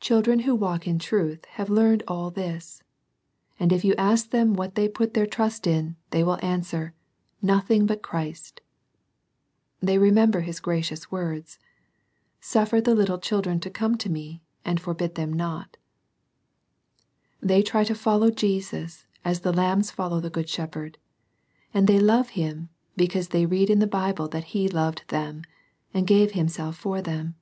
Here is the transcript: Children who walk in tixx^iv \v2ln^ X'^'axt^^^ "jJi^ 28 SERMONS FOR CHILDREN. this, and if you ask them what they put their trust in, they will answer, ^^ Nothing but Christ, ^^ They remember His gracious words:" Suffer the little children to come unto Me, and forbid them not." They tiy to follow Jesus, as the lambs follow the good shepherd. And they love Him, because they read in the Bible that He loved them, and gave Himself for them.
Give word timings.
Children 0.00 0.40
who 0.40 0.54
walk 0.54 0.86
in 0.86 0.98
tixx^iv 0.98 1.40
\v2ln^ 1.52 1.52
X'^'axt^^^ 1.56 1.56
"jJi^ 1.56 1.56
28 1.56 1.56
SERMONS 1.56 2.00
FOR 2.02 2.04
CHILDREN. 2.04 2.52
this, 2.54 2.82
and 3.58 3.72
if 3.72 3.82
you 3.86 3.94
ask 3.96 4.28
them 4.30 4.52
what 4.52 4.74
they 4.74 4.88
put 4.90 5.14
their 5.14 5.24
trust 5.26 5.66
in, 5.66 5.96
they 6.10 6.22
will 6.22 6.38
answer, 6.44 6.92
^^ 7.42 7.42
Nothing 7.42 7.86
but 7.86 8.02
Christ, 8.02 8.60
^^ 9.82 9.86
They 9.86 9.96
remember 9.96 10.40
His 10.42 10.60
gracious 10.60 11.10
words:" 11.10 11.58
Suffer 12.42 12.82
the 12.82 12.94
little 12.94 13.16
children 13.16 13.58
to 13.60 13.70
come 13.70 13.92
unto 13.92 14.10
Me, 14.10 14.42
and 14.66 14.78
forbid 14.78 15.14
them 15.14 15.32
not." 15.32 15.78
They 17.40 17.62
tiy 17.62 17.86
to 17.86 17.94
follow 17.94 18.30
Jesus, 18.30 19.06
as 19.24 19.40
the 19.40 19.52
lambs 19.54 19.90
follow 19.90 20.20
the 20.20 20.28
good 20.28 20.50
shepherd. 20.50 20.98
And 21.72 21.86
they 21.86 21.98
love 21.98 22.36
Him, 22.36 22.68
because 22.98 23.28
they 23.28 23.46
read 23.46 23.70
in 23.70 23.78
the 23.78 23.86
Bible 23.86 24.28
that 24.28 24.52
He 24.52 24.68
loved 24.68 25.04
them, 25.08 25.40
and 25.94 26.06
gave 26.06 26.32
Himself 26.32 26.76
for 26.76 27.00
them. 27.00 27.34